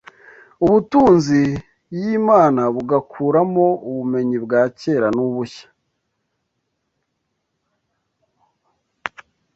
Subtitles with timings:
[0.65, 1.41] ubutunzi
[1.99, 5.67] y’Imana bugakuramo ubumenyi bwa kera n’ubushya